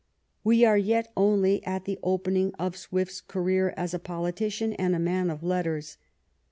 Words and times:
We 0.43 0.65
are 0.65 0.79
yet 0.79 1.11
only 1.15 1.63
at 1.63 1.85
the 1.85 1.99
opening 2.01 2.55
of 2.57 2.75
Swift's 2.75 3.21
career 3.21 3.71
as 3.77 3.93
a 3.93 3.99
politician 3.99 4.73
and 4.73 4.95
a 4.95 4.99
man 4.99 5.29
of 5.29 5.43
letters. 5.43 5.97